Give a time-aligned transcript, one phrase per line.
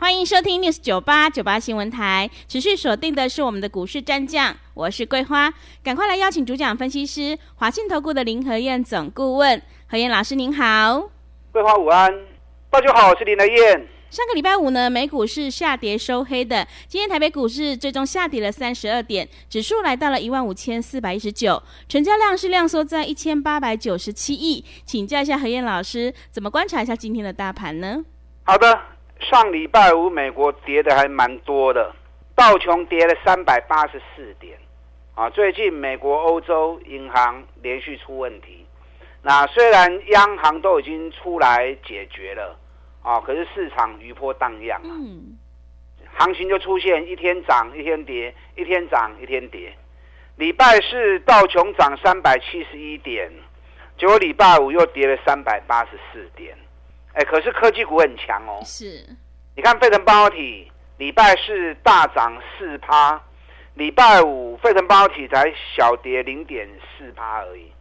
[0.00, 5.52] 欢迎收听 News 九八九八新闻台，持续锁定的是我们的股市战将，我是桂花，
[5.84, 11.10] 赶快来邀请主讲分析师华信投顾的林和燕总顾问，何燕老师您好，
[11.52, 12.10] 桂花午安，
[12.70, 13.86] 大家好，我是林和燕。
[14.08, 28.02] 上个礼拜五呢，美股是下跌收黑的，今天台北股市最终下跌了三十二点，指数来到了一万五千四百一十九，成交量是量缩在一千八百九十七亿，请教一下何燕老师，怎么观察一下今天的大盘呢？
[28.44, 28.80] 好的。
[29.20, 31.94] 上礼拜五，美国跌的还蛮多的，
[32.34, 34.58] 道琼跌了三百八十四点，
[35.14, 38.66] 啊，最近美国、欧洲银行连续出问题，
[39.22, 42.58] 那虽然央行都已经出来解决了，
[43.02, 44.90] 啊，可是市场余波荡漾啊，
[46.16, 49.72] 行情就出现一天涨一天跌，一天涨一天跌。
[50.36, 53.30] 礼拜四道琼涨三百七十一点，
[53.98, 56.56] 结果礼拜五又跌了三百八十四点。
[57.12, 58.60] 哎，可是科技股很强哦。
[58.64, 59.04] 是，
[59.56, 63.20] 你看费城半导体礼拜四大涨四趴，
[63.74, 67.72] 礼拜五费城半导体才小跌零点四趴而已，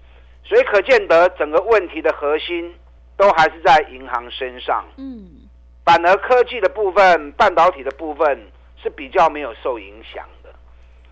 [0.44, 2.74] 所以可见得整个问题的核心
[3.16, 4.84] 都还是在银行身上。
[4.98, 5.48] 嗯，
[5.86, 8.48] 反而科技的部分、半导体的部分
[8.82, 10.50] 是比较没有受影响的。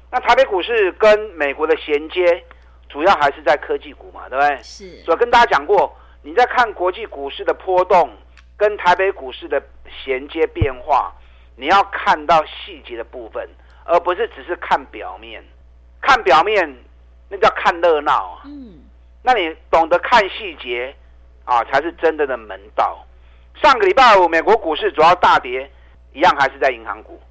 [0.09, 2.43] 那台北股市跟美国的衔接，
[2.89, 4.57] 主要还是在科技股嘛，对不对？
[4.63, 5.03] 是。
[5.03, 5.95] 所以跟大家讲过。
[6.27, 8.09] 你在看国际股市的波动
[8.57, 9.63] 跟台北股市的
[10.03, 11.09] 衔接变化，
[11.55, 13.47] 你要看到细节的部分，
[13.85, 15.41] 而不是只是看表面。
[16.01, 16.83] 看表面
[17.29, 18.41] 那叫看热闹啊。
[18.43, 18.83] 嗯。
[19.23, 20.93] 那你懂得看细节
[21.45, 23.05] 啊，才是真正的门道。
[23.63, 25.71] 上个礼拜五，美国股市主要大跌，
[26.11, 27.21] 一样还是在银行股。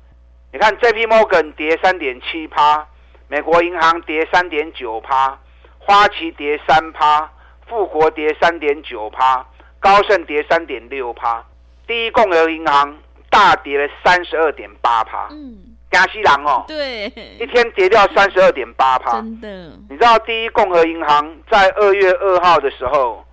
[0.55, 2.89] 你看，J P Morgan 跌三点七趴，
[3.29, 5.39] 美国银行跌三点九趴，
[5.81, 7.31] 花旗跌三趴。
[7.69, 9.44] 富国跌三点九趴，
[9.81, 11.44] 高盛跌三点六趴，
[11.87, 12.97] 第一共和银行
[13.31, 15.28] 大跌了三十二点八趴。
[15.31, 17.06] 嗯，加西郎哦，对，
[17.41, 19.12] 一天跌掉三十二点八趴。
[19.12, 19.49] 真的，
[19.88, 23.25] 你知道第一共和银行在二月二号的时候，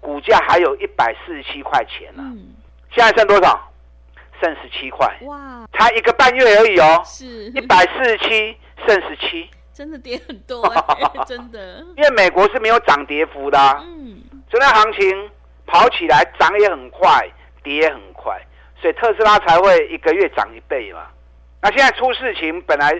[0.00, 2.22] 股价还有一百四十七块钱呢。
[2.24, 2.54] 嗯，
[2.94, 3.68] 现在剩多少？
[4.40, 5.06] 剩十七块。
[5.22, 7.02] 哇，才一个半月而已哦。
[7.04, 9.48] 是，一百四十七剩十七。
[9.74, 10.62] 真的跌很多，
[11.26, 11.84] 真的。
[11.96, 15.30] 因为美国是没有涨跌幅的，嗯，所以那行情
[15.66, 17.26] 跑起来涨也很快，
[17.62, 18.38] 跌也很快，
[18.80, 21.06] 所以特斯拉才会一个月涨一倍嘛。
[21.62, 22.92] 那现在出事情，本来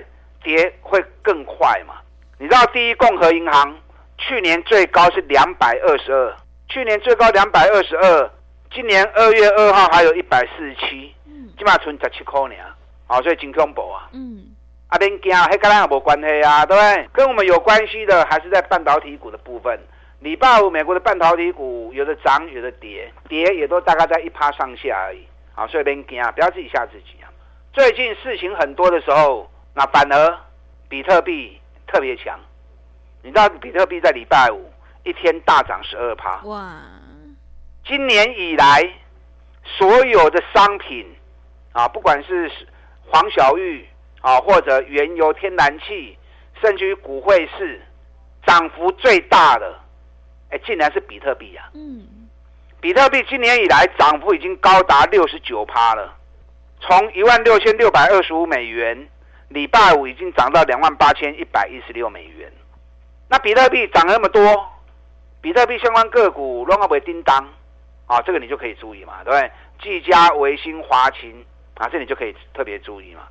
[0.43, 1.97] 跌会更快嘛。
[2.38, 3.77] 你知道第一共和银行
[4.19, 6.37] 去年最高是两百二十二，
[6.69, 8.31] 去年最高两百二十二，
[8.72, 12.55] 今年二月二号还有一百四十七，嗯，起码存十七块呢，
[13.09, 14.51] 啊，所以真恐怖啊，嗯。
[14.92, 17.08] 啊，别惊，黑跟咱也无关系啊，对不对？
[17.14, 19.80] 跟我们有关系的还是在半导体股的部分。
[20.20, 25.26] 礼拜五美国的半导体股有的涨，有的跌，跌也都大概在一趴上下而已。
[25.54, 27.32] 啊，所以别惊，不要自己吓自己啊。
[27.72, 30.38] 最近事情很多的时候，那反而
[30.91, 32.38] 比特币特别强。
[33.22, 34.70] 你知道比特币在礼拜五
[35.04, 36.42] 一天大涨十二趴。
[36.44, 36.70] 哇！
[37.86, 38.86] 今年以来
[39.64, 41.16] 所有的商品
[41.72, 42.52] 啊，不管是
[43.06, 43.88] 黄小玉。
[44.22, 46.16] 啊，或者原油、天然气，
[46.60, 47.81] 甚至于股汇市，
[48.47, 49.78] 涨幅最大的，
[50.50, 51.69] 哎，竟然是比特币啊！
[51.75, 52.06] 嗯，
[52.81, 56.16] 比特币今年以来涨幅已经高达六十九趴了，
[56.81, 59.09] 从一万六千六百二十五美元，
[59.49, 62.53] 礼拜五已经涨到两万八千一百一十六美元。
[63.28, 64.41] 那比特币涨那么多，
[65.41, 67.44] 比特币相关个股乱不会叮当
[68.06, 68.21] 啊？
[68.22, 69.50] 这个你就可以注意嘛，对不对？
[69.82, 71.44] 技嘉、维新、华勤
[71.75, 73.22] 啊，这你就可以特别注意嘛。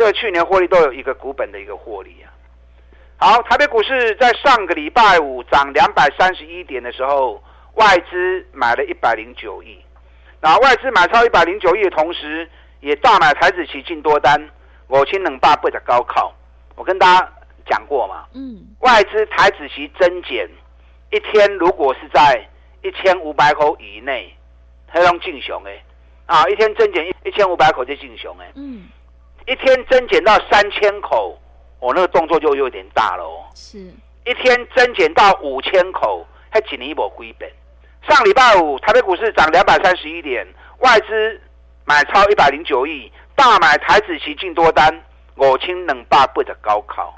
[0.00, 2.32] 这个去年获利都有一个股本的一个获利啊。
[3.18, 7.44] 好，台北股市在上个礼拜五涨两百三十一点的时候，
[7.74, 9.78] 外资买了一百零九亿。
[10.40, 12.48] 那外资买超一百零九亿的同时，
[12.80, 14.42] 也大买台子期进多单，
[14.86, 16.34] 我清冷霸不的高考。
[16.76, 17.32] 我跟大家
[17.66, 20.48] 讲过嘛，嗯，外资台子期增减
[21.10, 22.42] 一天如果是在
[22.82, 24.34] 一千五百口以内，
[24.88, 25.84] 黑龙进雄哎，
[26.24, 28.88] 啊，一天增减一一千五百口就进雄哎，嗯。
[29.46, 31.38] 一天增减到三千口，
[31.78, 33.44] 我那个动作就有点大了哦。
[33.54, 33.78] 是，
[34.24, 37.50] 一天增减到五千口，还几年一波归本。
[38.08, 40.46] 上礼拜五台北股市涨两百三十一点，
[40.78, 41.40] 外资
[41.84, 45.02] 买超一百零九亿，大买台子期进多单，
[45.34, 47.14] 我清冷霸不的高考。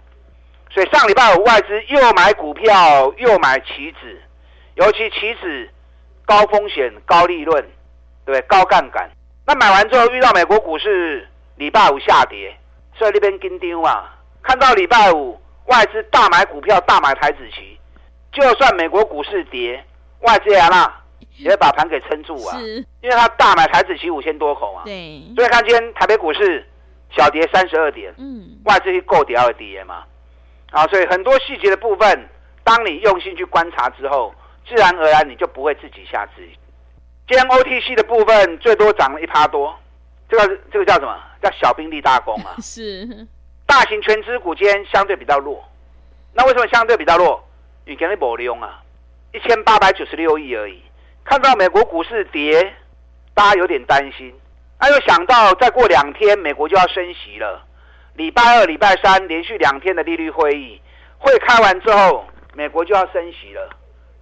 [0.70, 4.22] 所以上礼拜五外资又买股票又买期指，
[4.74, 5.70] 尤其期指
[6.24, 7.64] 高风险高利润，
[8.24, 9.10] 对高杠杆。
[9.46, 11.28] 那买完之后遇到美国股市
[11.62, 12.52] 礼拜五下跌，
[12.92, 14.12] 所以那边跟丢啊。
[14.42, 17.78] 看到礼拜五外资大买股票大买台子期，
[18.32, 19.80] 就算美国股市跌，
[20.22, 20.92] 外资也那
[21.36, 22.58] 也会把盘给撑住啊。
[22.58, 24.82] 是，因为他大买台子期五千多口啊。
[24.84, 26.66] 对，所以看今天台北股市
[27.16, 30.02] 小跌三十二点，嗯，外资去够跌而跌嘛。
[30.72, 32.28] 啊，所以很多细节的部分，
[32.64, 34.34] 当你用心去观察之后，
[34.66, 36.58] 自然而然你就不会自己下自己。
[37.28, 39.72] 今天 OTC 的部分最多涨了一趴多，
[40.32, 41.14] 这个这个叫什么？
[41.42, 42.56] 叫小兵立大功啊！
[42.62, 43.06] 是，
[43.66, 45.62] 大型全资股今天相对比较弱，
[46.32, 47.46] 那为什么相对比较弱？
[47.84, 48.82] 你给你保利用啊，
[49.34, 50.82] 一千八百九十六亿而已。
[51.22, 52.74] 看到美国股市跌，
[53.34, 54.34] 大家有点担心，
[54.80, 57.62] 那又想到再过两天美国就要升息了。
[58.14, 60.80] 礼拜二、礼拜三连续两天的利率会议，
[61.18, 62.24] 会开完之后，
[62.54, 63.68] 美国就要升息了。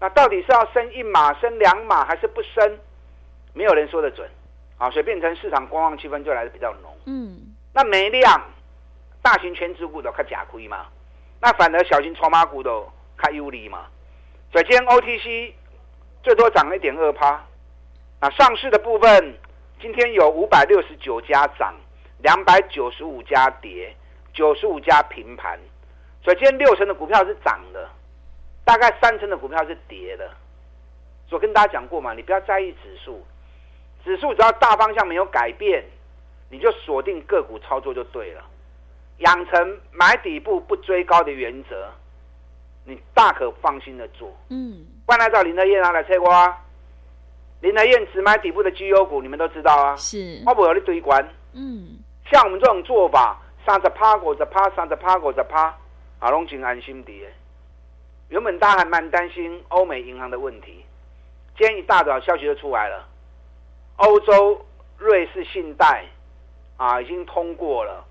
[0.01, 2.79] 那到底是要升一码、升两码，还是不升？
[3.55, 4.29] 没有人说得准。
[4.81, 6.91] 啊，所以变成市场观望气氛就来的比较浓。
[7.05, 7.39] 嗯，
[7.75, 8.43] 那没量，
[9.23, 10.87] 大型全指股都看假亏嘛。
[11.41, 13.87] 那反而小型筹码股都看有利嘛。
[14.51, 15.53] 所以今天 OTC
[16.23, 17.45] 最多涨了一点二趴。
[18.21, 19.35] 那上市的部分，
[19.81, 21.75] 今天有五百六十九家涨。
[22.23, 23.97] 两百九十五家跌，
[24.35, 25.59] 九十五家平盘，
[26.23, 27.89] 所以今天六成的股票是涨的，
[28.63, 30.31] 大概三成的股票是跌的。
[31.31, 33.25] 我跟大家讲过嘛，你不要在意指数，
[34.05, 35.85] 指数只要大方向没有改变，
[36.49, 38.43] 你就锁定个股操作就对了。
[39.19, 41.89] 养成买底部不追高的原则，
[42.85, 44.35] 你大可放心的做。
[44.49, 46.59] 嗯，不然找林德燕拿来测过啊。
[47.61, 49.95] 林德燕只买底部的绩优股，你们都知道啊。
[49.97, 51.23] 是，我不有你堆关。
[51.53, 51.99] 嗯。
[52.31, 55.77] 像我们这种做法，三十趴、五十趴、三十趴、五十趴，
[56.21, 57.13] 啊，拢真安心的。
[58.29, 60.85] 原本大家还蛮担心欧美银行的问题，
[61.59, 63.07] 今天一大早消息就出来了，
[64.01, 64.65] 欧洲
[64.97, 66.05] 瑞士信贷
[66.79, 68.03] 啊已经通过了，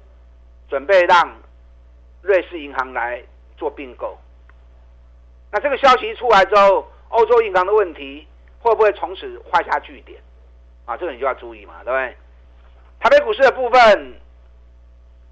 [0.68, 1.36] 准备让
[2.22, 3.24] 瑞士银行来
[3.58, 4.18] 做并购。
[5.52, 8.28] 那这个消息一出来之后，欧洲银行的问题
[8.60, 10.22] 会不会从此画下句点？
[10.86, 12.18] 啊，这个你就要注意嘛，对不对？
[13.00, 14.20] 台北股市的部分，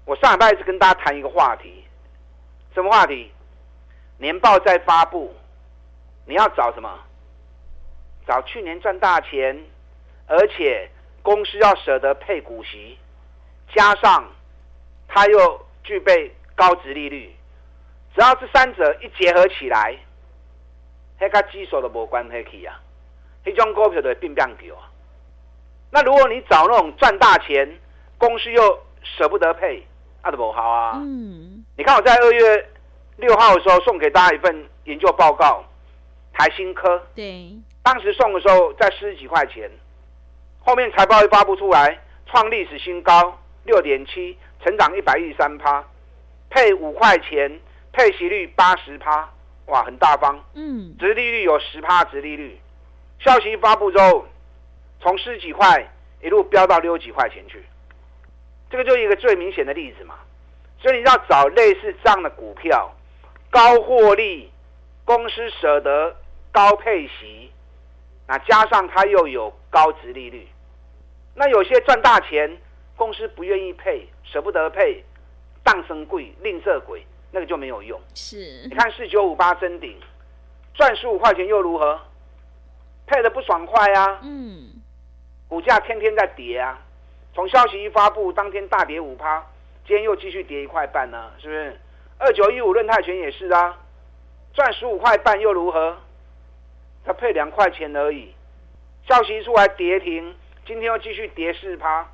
[0.06, 1.84] 我上礼拜一直跟大家谈一个话题，
[2.74, 3.30] 什么话题？
[4.16, 5.32] 年报在发布，
[6.26, 6.98] 你要找什么？
[8.26, 9.56] 找去年赚大钱，
[10.28, 10.88] 而且
[11.22, 12.96] 公司要舍得配股息，
[13.74, 14.30] 加上
[15.08, 17.34] 它又具备高值利率，
[18.14, 19.96] 只要这三者一结合起来，
[21.18, 22.78] 那跟基数都无关系啊，
[23.44, 24.92] 那种股票就会变变球啊。
[25.90, 27.66] 那如果你找那种赚大钱，
[28.18, 29.82] 公司又舍不得配，
[30.22, 30.92] 那都不好啊。
[30.96, 32.68] 嗯，你看我在二月
[33.16, 35.64] 六号的时候送给大家一份研究报告，
[36.34, 37.02] 台新科。
[37.14, 37.50] 对。
[37.82, 39.70] 当时送的时候在十几块钱，
[40.68, 45.82] 后面财报一发布出来，创历史新高，六点七，成长一百一十三趴，
[46.50, 47.58] 配五块钱，
[47.90, 49.26] 配息率八十趴，
[49.64, 50.38] 哇，很大方。
[50.52, 50.94] 嗯。
[50.98, 52.60] 殖利率有十趴，殖利率。
[53.18, 54.26] 消息一发布之后。
[55.00, 57.64] 从十几块一路飙到六几块钱去，
[58.68, 60.16] 这个就是一个最明显的例子嘛。
[60.82, 62.94] 所以你要找类似这样的股票，
[63.48, 64.52] 高获利，
[65.06, 66.14] 公司舍得
[66.52, 67.50] 高配息，
[68.26, 70.46] 那加上它又有高值利率，
[71.38, 72.50] 那有些赚大钱，
[72.96, 75.04] 公司不愿意配，舍不得配，
[75.62, 77.98] 荡生贵吝啬鬼，那个就没有用。
[78.12, 79.96] 是，你看四九五八真顶，
[80.74, 82.00] 赚十五块钱又如何？
[83.06, 84.18] 配的不爽快啊。
[84.24, 84.72] 嗯。
[85.48, 86.76] 股价天天在跌啊！
[87.32, 89.46] 从消息一发布，当天大跌五趴，
[89.86, 91.80] 今天又继续跌一块半呢，是不是？
[92.18, 93.78] 二九一五润泰全也是啊，
[94.52, 95.96] 赚十五块半又如何？
[97.04, 98.34] 它配两块钱而已，
[99.08, 100.34] 消息一出来跌停，
[100.68, 102.06] 今天又继续跌四趴。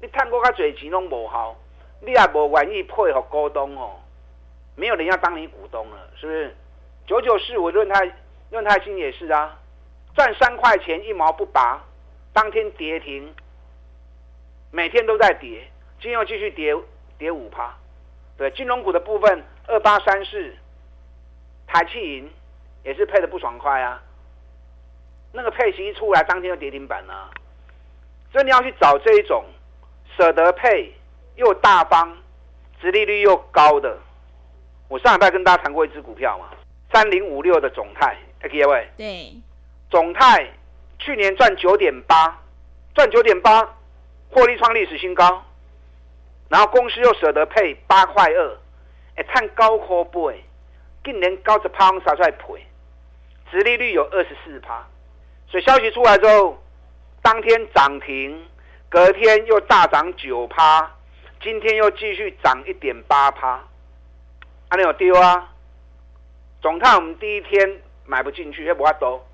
[0.00, 1.56] 你探过他嘴钱拢无好，
[2.00, 4.00] 你也无愿意配合股东哦，
[4.74, 6.56] 没有人要当你股东了，是不是？
[7.06, 8.12] 九九四五润泰
[8.50, 9.56] 润泰金也是啊，
[10.16, 11.80] 赚三块钱一毛不拔。
[12.32, 13.32] 当天跌停，
[14.72, 15.60] 每天都在跌，
[16.00, 16.76] 今天又继续跌，
[17.16, 17.72] 跌五趴。
[18.36, 20.52] 对金融股的部分，二八三四，
[21.68, 22.28] 台气银
[22.82, 24.02] 也是配的不爽快啊。
[25.32, 27.30] 那个配息一出来，当天就跌停板了。
[28.36, 29.42] 所以你要去找这一种
[30.14, 30.92] 舍得配
[31.36, 32.14] 又大方、
[32.78, 33.96] 殖利率又高的。
[34.88, 36.50] 我上礼拜跟大家谈过一只股票嘛，
[36.92, 39.32] 三零五六的总泰，各位，对，
[39.88, 40.46] 总泰。
[40.98, 42.38] 去年赚九点八，
[42.94, 43.66] 赚九点八，
[44.30, 45.42] 获利创历史新高。
[46.50, 48.56] 然后公司又舍得配八块二，
[49.16, 50.44] 会探高科倍，
[51.02, 52.66] 今年高十趴杀出来赔，
[53.50, 54.86] 殖利率有二十四趴，
[55.48, 56.62] 所以消息出来之后，
[57.26, 58.46] 当天涨停，
[58.88, 60.88] 隔天又大涨九趴，
[61.42, 63.64] 今天又继续涨一点八趴，
[64.68, 65.52] 阿你有丢啊？
[66.62, 69.26] 总看我们第一天买不进去，也不法多，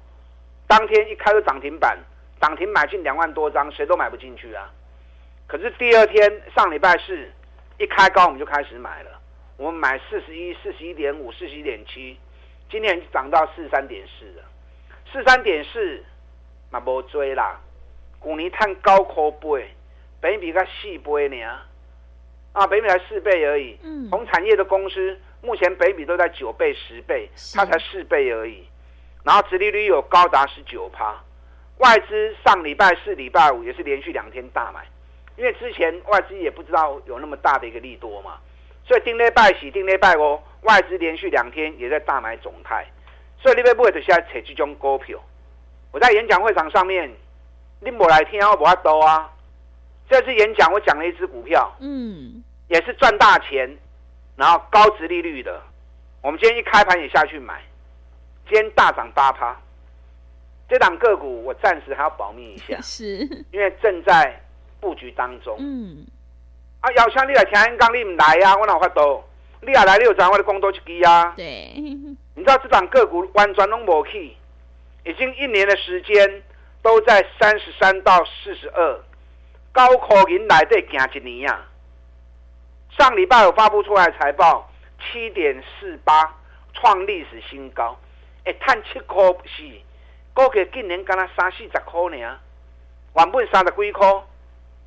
[0.66, 1.98] 当天一开就涨停板，
[2.40, 4.70] 涨停买进两万多张，谁都买不进去啊。
[5.46, 7.30] 可是第二天上礼拜四
[7.76, 9.10] 一开高，我们就开始买了。
[9.58, 12.18] 我们买四十一、四十一点五、四十一点七，
[12.70, 14.44] 今天涨到四十三点四了。
[15.12, 16.02] 四三点四，
[16.70, 17.60] 嘛无追啦。
[18.22, 19.68] 去年探高科倍，
[20.20, 21.44] 北比才四倍呢。
[22.52, 23.78] 啊，北比才四倍而已。
[23.82, 24.08] 嗯。
[24.10, 28.66] 同产业的公司，目前北比都在九倍、十倍，它才四倍而已。
[29.24, 31.18] 然后，殖利率有高达十九趴。
[31.78, 34.84] 外资上礼拜四、礼拜五也是连续两天大买。
[35.36, 38.38] 因为之前外资也不知道有那么大的一个利多嘛，
[38.84, 42.86] 所以定内拜喜，定内拜哦，外资连续两天也在大买总泰，
[43.40, 45.18] 所以你要不会就现在扯这种股票。
[45.90, 47.10] 我在演讲会场上面，
[47.82, 49.30] 你莫来听我不阿多啊。
[50.08, 53.76] 这次演讲我讲了一只股票，嗯，也是赚大钱，
[54.36, 55.62] 然后高值利率的。
[56.22, 57.62] 我们今天一开盘也下去买，
[58.48, 59.56] 今天大涨八趴。
[60.68, 63.18] 这档个股我暂时还要保密一下， 是
[63.50, 64.38] 因为正在。
[64.82, 66.04] 布局当中，嗯，
[66.80, 68.56] 啊，要像你来听演讲，你唔来呀？
[68.56, 69.22] 我哪有法度？
[69.60, 71.32] 你也来六张，我的工多一支啊。
[71.36, 74.34] 对，你知道这档个股完全拢无去，
[75.04, 76.42] 已经一年的时间
[76.82, 79.00] 都在三十三到四十二，
[79.72, 81.64] 高科银来得行一年呀。
[82.98, 84.68] 上礼拜有发布出来财报，
[85.00, 86.36] 七点四八
[86.74, 87.98] 创历史新高，
[88.44, 89.62] 哎，探七块四，
[90.34, 92.38] 股价今年干那三四十块呢，
[93.16, 94.06] 原本三十几块。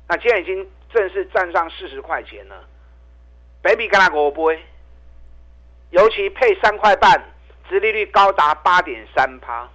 [0.08, 2.64] 那现在已经正式站上四十块钱了
[3.62, 4.62] ，baby 跟他五倍，
[5.90, 7.24] 尤其配三块半，
[7.68, 9.68] 殖利率高达八点三趴。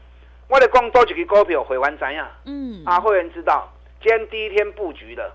[0.52, 2.30] 我的讲多几个股票会完怎样？
[2.44, 5.32] 嗯，啊，会员知道，今天第一天布局的，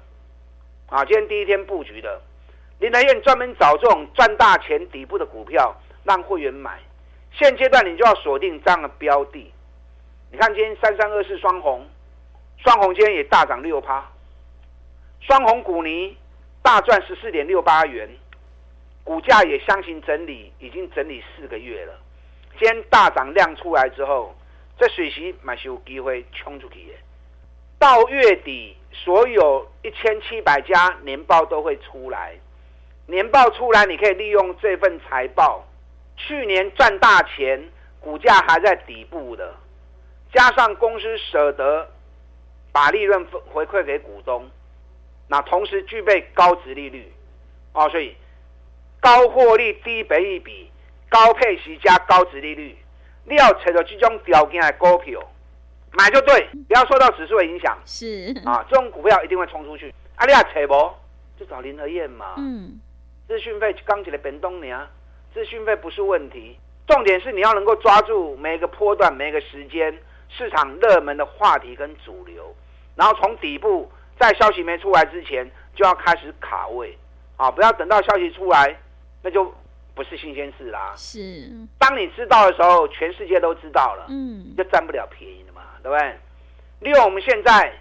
[0.90, 2.20] 啊，今天第一天布局的，
[2.80, 6.78] 林德燕专门找这种赚大钱底部的股票让会员买。
[7.32, 9.50] 现阶段你就要锁定这样的标的。
[10.30, 11.86] 你看今天三三二四双红，
[12.58, 14.06] 双红今天也大涨六趴。
[15.20, 16.14] 双红股泥
[16.60, 18.06] 大赚十四点六八元，
[19.02, 21.94] 股价也相信整理，已经整理四个月了。
[22.58, 24.34] 今天大涨量出来之后，
[24.78, 26.94] 这水席买是有机会冲出去的。
[27.78, 32.34] 到月底，所有一千七百家年报都会出来，
[33.06, 35.64] 年报出来，你可以利用这份财报，
[36.16, 39.54] 去年赚大钱，股价还在底部的，
[40.32, 41.90] 加上公司舍得
[42.72, 44.48] 把利润回馈给股东。
[45.28, 47.12] 那同时具备高值利率，
[47.72, 48.16] 哦，所以
[49.00, 50.70] 高获利、低倍益比、
[51.08, 52.76] 高配息加高值利率，
[53.26, 55.20] 你要找到这种条件的股票，
[55.92, 57.76] 买就对，不要受到指数的影响。
[57.84, 59.92] 是啊，这种股票一定会冲出去。
[60.14, 60.94] 啊，你要找不？
[61.38, 62.34] 就找林和燕嘛。
[62.38, 62.80] 嗯，
[63.28, 64.88] 资讯费刚起来变动你啊，
[65.34, 69.96] 资讯费不是问题，重点是你要能够抓住每个波段、每个时间
[70.28, 72.54] 市场热门的话题跟主流，
[72.94, 73.90] 然后从底部。
[74.18, 76.96] 在消息没出来之前，就要开始卡位，
[77.36, 78.74] 啊，不要等到消息出来，
[79.20, 79.44] 那就
[79.96, 80.92] 不是新鲜事啦。
[80.94, 86.18] 是，当你知道的时候，全世界都知道了，嗯，就占不了便宜了嘛，对不对？
[86.80, 87.72] 利用我们现在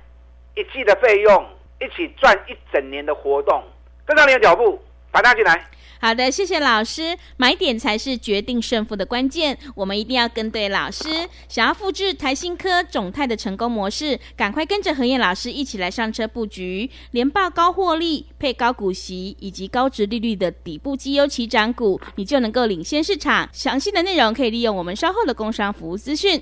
[0.55, 1.45] 一季的费用，
[1.81, 3.61] 一起赚一整年的活动，
[4.05, 4.81] 跟上你的脚步，
[5.11, 5.69] 把它进来。
[6.05, 7.17] 好的，谢谢老师。
[7.35, 11.27] 买点才是决定胜负的关键，我们一定要跟对老师。
[11.49, 23.49] 想要复制台新科、总泰的成功模式，赶快跟着何燕老师一起来上车布局，连报高获利、配高股息以及高值利率的底部绩优起涨股，你就能够领先市场。
[23.51, 26.39] 详细的内容可以利用我们稍后的工商服务资讯。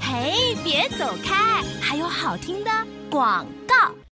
[0.00, 2.70] 嘿，别走开，还有好听的
[3.10, 4.07] 广告。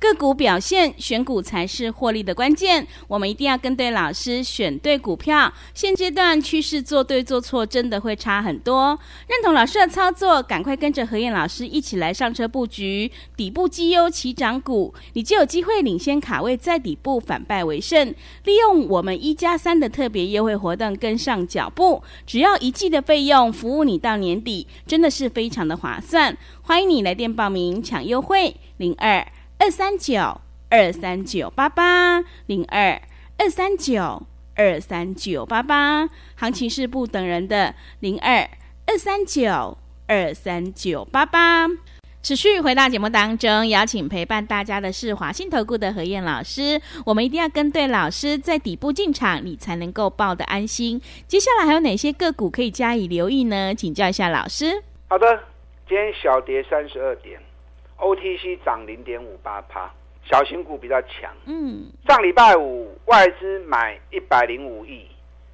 [0.00, 2.86] 个股表现，选股才是获利的关键。
[3.08, 5.52] 我们一定要跟对老师，选对股票。
[5.74, 8.96] 现阶段趋势做对做错，真的会差很多。
[9.26, 18.14] 认同老师的操作，赶快跟着何燕老师一起来上车布局底部绩优起涨股，你就有机会领先卡位，在底部反败为胜。
[18.44, 26.36] 利用我们一加三的特别优惠活动，跟上脚步，只要一季的费用，服务你到年底，真的是非常的划算。
[26.62, 29.26] 欢迎你来电报名抢优惠，零二。
[29.60, 33.00] 二三九二三九八八零二
[33.38, 34.22] 二三九
[34.54, 38.48] 二三九八八，行情是不等人的零二
[38.86, 41.66] 二三九二三九八八。
[42.22, 46.80] 持续回到节目当中，邀请陪伴大家的是华信投顾的何燕老师。
[47.04, 51.00] 我们一定要跟对老师，在底部进场，你才能够抱得安心。
[51.26, 53.74] 接下来还有哪些个股可以加以留意呢？
[53.74, 54.82] 请教一下老师。
[55.08, 55.26] 好的，
[55.88, 57.40] 今天小跌三十二点
[57.98, 59.90] ，OTC 涨零点五八趴，
[60.24, 61.32] 小型股比较强。
[61.46, 65.06] 嗯，上礼拜五外资买一百零五亿，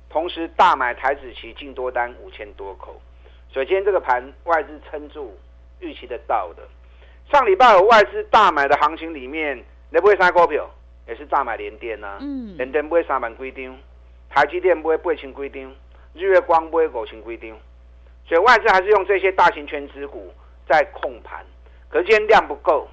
[0.09, 3.01] 同时大买台子期净多单五千多口，
[3.51, 5.37] 所以今天这个盘外资撑住。
[5.81, 6.63] 预期得到的，
[7.31, 10.71] 上礼拜五外资大买的行情里面，你不会三股票，
[11.07, 12.17] 也是大买联电呐，
[12.57, 13.77] 联电不会三万几张，
[14.31, 15.75] 台积电不会八千几张，
[16.15, 17.59] 日月光不会五千几张，
[18.27, 20.33] 所以外资还是用这些大型全资股
[20.67, 21.45] 在控盘，
[21.95, 22.89] 可是今天量不够，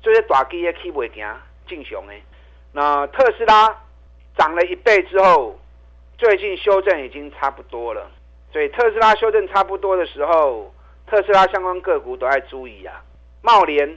[0.00, 1.26] 这些大基也起不行，
[1.68, 2.22] 进熊诶。
[2.70, 3.76] 那特斯拉
[4.38, 5.58] 涨了一倍之后，
[6.16, 8.08] 最近修正已经差不多了，
[8.52, 10.72] 所以特斯拉修正差不多的时候。
[11.08, 13.00] 特斯拉相关个股都要注意啊！
[13.40, 13.96] 茂联，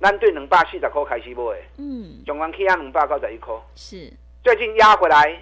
[0.00, 4.12] 咱对两百四十块开始买，嗯，中关 K 啊两百九十一块，是
[4.42, 5.40] 最近压回来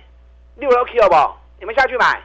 [0.56, 1.36] 六楼好不？
[1.58, 2.22] 你们下去买？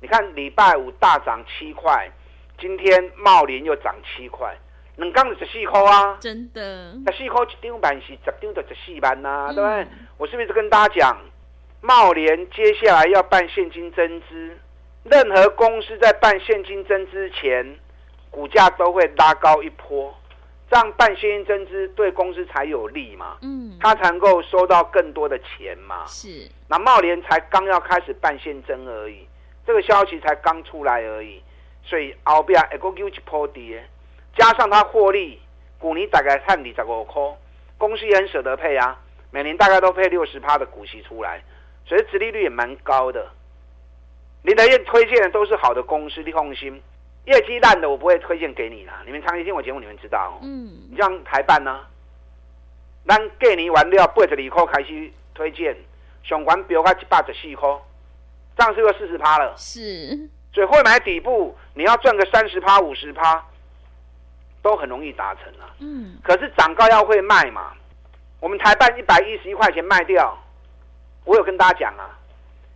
[0.00, 2.10] 你看礼拜五大涨七块，
[2.58, 4.56] 今天茂联又涨七块，
[4.96, 6.16] 两缸十四块啊！
[6.20, 9.86] 真的，十四块一张板是十张就十四万呐，对不对？
[10.18, 11.18] 我是不是跟大家讲，
[11.80, 14.56] 茂联接下来要办现金增资？
[15.04, 17.76] 任何公司在办现金增资前。
[18.30, 20.12] 股价都会拉高一波，
[20.68, 23.38] 这样办现金增资对公司才有利嘛？
[23.42, 26.04] 嗯，他才能够收到更多的钱嘛？
[26.08, 26.50] 是。
[26.66, 29.24] 那茂联才刚要开始办现增而已，
[29.64, 31.40] 这个消息才刚出来而已，
[31.84, 33.88] 所以后边一个 Q 一波跌，
[34.36, 35.40] 加上它获利，
[35.78, 37.22] 股你大概看二十五块，
[37.78, 38.98] 公司也很舍得配啊，
[39.30, 41.42] 每年大概都配六十趴的股息出来，
[41.86, 43.28] 所以殖利率也蛮高的。
[44.42, 46.82] 林德燕推荐的都是好的公司，你放心。
[47.24, 50.38] 业绩烂的我不会推荐给你啦，你们长期听我节目，你们知道。
[50.42, 51.80] 嗯，你像台办呢，
[53.06, 55.74] 咱给你完了八十二块开始推荐，
[56.22, 57.68] 上管标价一百十四块，
[58.58, 59.54] 这样是不是四十趴了？
[59.56, 60.28] 是。
[60.52, 63.42] 所以会买底部，你要赚个三十趴、五十趴，
[64.64, 65.70] 都很容易达成啊。
[65.78, 66.16] 嗯。
[66.24, 67.72] 可是涨高要会卖嘛？
[68.40, 70.36] 我们台办一百一十一块钱卖掉，
[71.24, 72.18] 我有跟大家讲啊，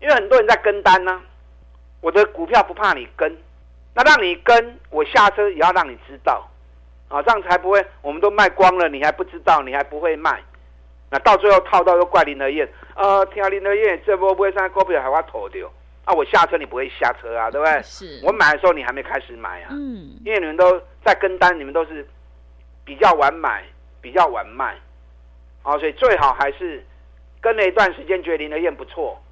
[0.01, 1.21] 因为很多人在跟单呢，
[2.01, 3.37] 我的股票不怕你跟。
[3.95, 6.49] 那让你跟我下车也要让你知道，
[7.09, 10.41] 啊，这样才不会我们都卖光了，你还不知道，你还不会卖，
[11.11, 15.69] 那到最后套到又怪林德燕，呃，听林德燕这波不会上股票还要投掉，
[16.09, 17.83] 啊，我下车你不会下车啊，对不对？
[17.83, 22.09] 是我买的时候你还没开始买啊，嗯，因为你们都在跟单，你们都是
[22.83, 23.63] 比较晚买，
[24.01, 24.75] 比较晚卖，
[25.63, 26.83] 啊，所以最好还是
[27.43, 29.23] 跟了一段时间，觉得林德燕不错，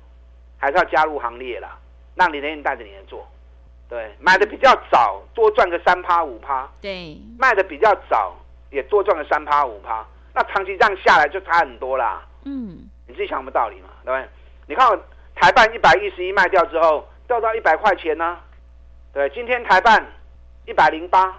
[0.59, 1.79] 还是要加入行列啦，
[2.15, 3.27] 让林德燕带着你来做。
[3.89, 6.69] 对，买的比较早，多赚个三趴五趴。
[6.83, 8.37] 对，卖的比较早，
[8.71, 10.07] 也多赚个三趴五趴。
[10.35, 12.23] 那长期这样下来就差很多啦。
[12.45, 13.89] 嗯，你自己想什么道理嘛？
[14.05, 14.29] 对不对？
[14.67, 14.87] 你看
[15.37, 18.38] 台办一百一十一卖掉之后，掉到一百块钱呢。
[19.12, 20.05] 对，今天台办
[20.66, 21.33] 一百零八，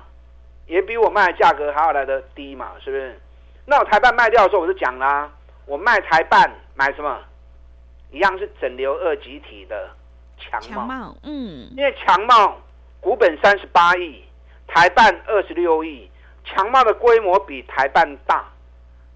[0.67, 3.19] 也比我卖的价格还要来的低嘛，是不是？
[3.65, 5.29] 那我台办卖掉的时候，我就讲啦，
[5.65, 7.19] 我卖台办买什么？
[8.11, 9.89] 一样是整流二级体的。
[10.39, 12.61] 强茂，嗯，因为强茂
[13.01, 14.23] 股本三十八亿，
[14.67, 16.09] 台办二十六亿，
[16.45, 18.45] 强茂的规模比台办大。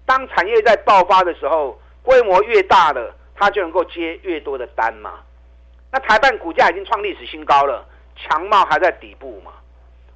[0.04, 5.20] 当产业在爆发的时候，规模越大的，它就能够接越多的单嘛。
[5.90, 9.52] 那台办股价已经创历史新高了，强茂还在底部嘛，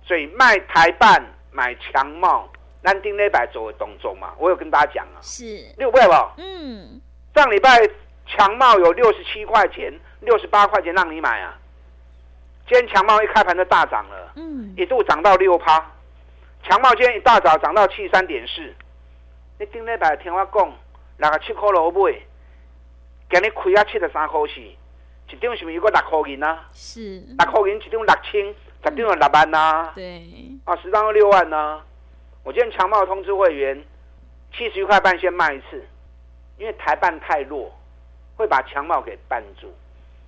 [0.02, 2.48] 所以卖台办买强茂，
[2.82, 5.44] 南丁那百走的动作嘛，我有跟大家讲啊，是
[5.76, 6.34] 六倍吧？
[6.38, 7.00] 嗯，
[7.34, 7.78] 上礼拜
[8.26, 9.92] 强茂有六十七块钱。
[10.20, 11.56] 六十八块钱让你买啊！
[12.66, 15.78] 今天强茂一开盘就大涨了，嗯，一度涨到六趴。
[16.64, 18.74] 强茂今天一大早涨到七三点四。
[19.60, 20.72] 你顶礼拜听我讲，
[21.18, 22.22] 六十七块六买，
[23.28, 26.64] 今日开啊七十三块四，一张是不是有个六块银啊？
[26.72, 27.20] 是。
[27.36, 29.92] 六块银一张六千，十张有六万啊。
[29.96, 30.22] 对。
[30.64, 31.82] 啊，十张六万啊。
[32.44, 33.84] 我今天强茂通知会员，
[34.56, 35.84] 七十一块半先卖一次，
[36.56, 37.74] 因为台办太弱，
[38.36, 39.74] 会把强茂给绊住。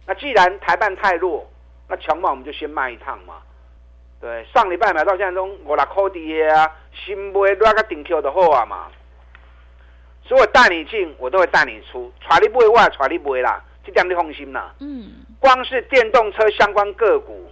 [0.04, 1.48] 那既然台办太弱，
[1.86, 3.34] 那强茂我们就先卖一趟嘛。
[4.20, 8.88] 对，上礼拜买到现在中五六块的啊，新买那个顶 Q 的好啊嘛。
[10.28, 14.74] 所以我带你进，我都会带你出，揣你买我也揣你不会啦，这点你放心啦。
[14.78, 15.24] 嗯。
[15.40, 17.50] 光是电动车相关个股，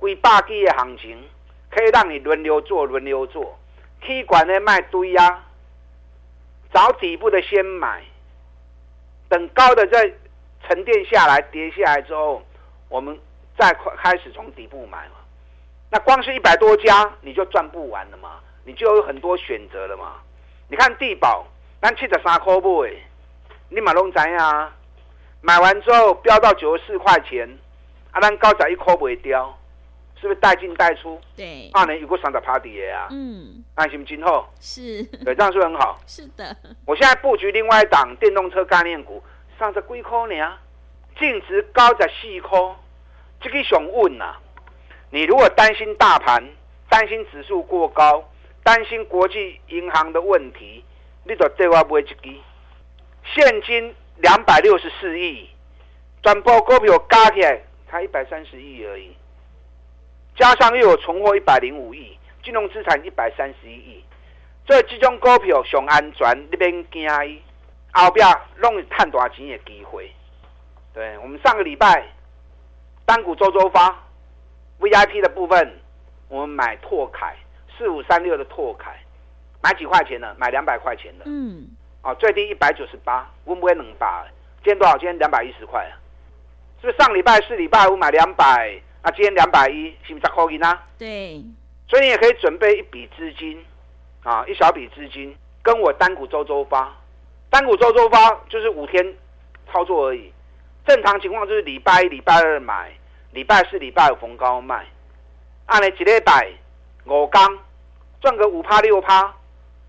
[0.00, 1.22] 几百几的行情，
[1.70, 3.58] 可以让你轮流做，轮流做。
[4.00, 5.44] 踢管的卖堆啊，
[6.72, 8.02] 找底部的先买，
[9.28, 10.14] 等高的再。
[10.66, 12.42] 沉淀下来，跌下来之后，
[12.90, 13.16] 我们
[13.56, 15.14] 再开始从底部买嘛。
[15.88, 18.40] 那光是一百多家，你就赚不完了嘛。
[18.64, 20.16] 你就有很多选择了嘛。
[20.68, 21.46] 你看地保，
[21.80, 22.92] 咱七十三块买，
[23.68, 24.74] 你嘛拢知啊。
[25.40, 27.48] 买完之后飙到九十四块钱，
[28.10, 29.56] 啊，咱高仔一块不掉，
[30.20, 31.20] 是不是带进带出？
[31.36, 33.06] 对，二年有过三十趴底啊。
[33.12, 36.00] 嗯，安心今后是，对，这样是很好。
[36.08, 39.22] 是的，我现在布局另外一档电动车概念股，
[39.56, 40.58] 三十几块呢，
[41.16, 42.58] 净值高在四块，
[43.40, 44.34] 这个想稳呐。
[45.10, 46.42] 你如果担心大盘，
[46.88, 48.28] 担心指数过高，
[48.64, 50.84] 担心国际银行的问题，
[51.28, 52.16] 你就对我买一支
[53.34, 53.94] 现金。
[54.20, 55.48] 两百六十四亿，
[56.24, 59.16] 转播股票加起来才一百三十亿而已，
[60.34, 64.04] 加上又有存货一百零五亿，金融资产一百三十一亿，
[64.66, 67.40] 这几种股票上安全，你免惊伊，
[67.92, 70.12] 后边弄赚大钱的机会。
[70.92, 72.04] 对我们上个礼拜
[73.06, 73.96] 单股周周发
[74.80, 75.78] VIP 的部分，
[76.28, 77.36] 我们买拓凯
[77.78, 78.98] 四五三六的拓凯，
[79.62, 80.34] 买几块钱的？
[80.38, 81.24] 买两百块钱的。
[81.26, 81.68] 嗯。
[82.00, 84.24] 啊，最低一百九十八，温不会能把？
[84.62, 84.96] 今天多少？
[84.98, 85.98] 今天两百一十块啊！
[86.80, 88.80] 是不是上礼拜四、礼拜五买两百？
[89.02, 90.84] 那今天两百一，是不是十块银啊？
[90.98, 91.42] 对。
[91.88, 93.64] 所以你也可以准备一笔资金，
[94.22, 96.94] 啊，一小笔资金，跟我单股周周发。
[97.50, 99.14] 单股周周发就是五天
[99.72, 100.32] 操作而已。
[100.86, 102.92] 正常情况就是礼拜一、礼拜二买，
[103.32, 104.86] 礼拜四、礼拜五逢高卖。
[105.66, 106.48] 按你几礼拜
[107.06, 107.58] 五刚
[108.20, 109.34] 赚个五趴六趴，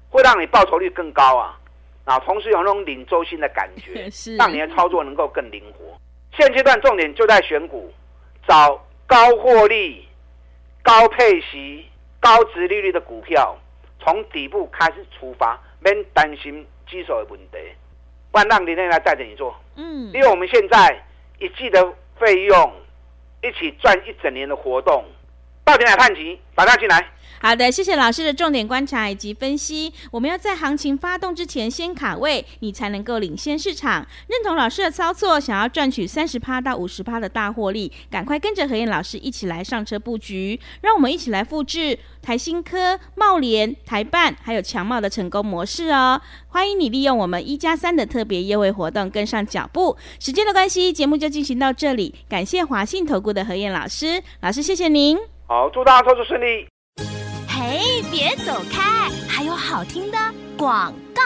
[0.10, 1.58] 会让你报酬率更高啊！
[2.06, 5.96] 啊，同时有那种领周薪的感觉，让你的操作能够更灵活。
[6.36, 7.94] 现阶段重点就在选股，
[8.48, 10.08] 找高获利、
[10.82, 11.86] 高配息、
[12.20, 13.56] 高值利率的股票，
[14.00, 17.58] 从底部开始出发，免担心基手的问题。
[18.32, 21.04] 不然让林天来带着你做，嗯，因为我们现在
[21.40, 21.84] 一季的
[22.20, 22.74] 费用，
[23.42, 25.04] 一起赚一整年的活动，
[25.66, 27.08] 到底来探齐，把它进来。
[27.42, 29.94] 好的，谢谢老师的重点观察以及分析。
[30.12, 34.06] 我们要在行情发动之前先卡位，你才能够领先市场。
[34.28, 40.60] 认同老师的操作，想要赚取三十趴到五十趴的大获利，赶快跟着何燕老师一起来上车布局。
[40.82, 46.22] 让我们一起来复制台新科、茂联、台办还有强茂的成功模式哦！
[46.50, 49.96] 欢迎你利用我们一加三的特别优惠活动跟上脚步。
[50.20, 52.14] 时间的关系，节目就进行到这里。
[52.28, 55.18] 感谢华信投顾的何燕老师，老师谢谢您。
[55.48, 56.68] 好，祝大家操作顺利。
[57.70, 57.78] 哎，
[58.10, 59.12] 别走开！
[59.28, 60.18] 还有好听的
[60.58, 61.22] 广告。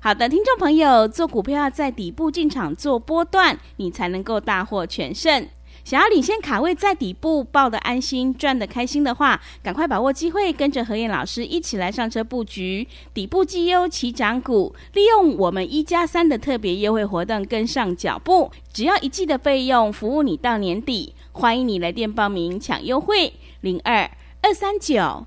[0.00, 5.46] 好的，听众朋友，做股票要在底部进场做波段，你才能够大获全胜。
[5.84, 18.50] 想要领先卡位，在底部抱得安心、赚得开心的话，赶快把握机会，跟着何燕老师一起来上车布局底部绩优起涨股，利用我们一加三的特别优惠活动跟上脚步。
[18.72, 21.14] 只要一季的费用，服务你到年底。
[21.32, 25.26] 欢迎你来电报名抢优惠，零二二三九。